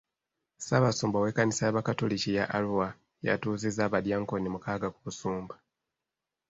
[0.57, 2.87] Ssaabasumba w'ekkanisa y'abakatoliki ya Arua
[3.27, 5.55] yatuuzizza abadyankoni mukaaga ku busumba.